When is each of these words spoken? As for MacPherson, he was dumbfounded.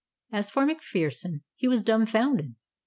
As 0.31 0.49
for 0.49 0.65
MacPherson, 0.65 1.43
he 1.55 1.67
was 1.67 1.83
dumbfounded. 1.83 2.55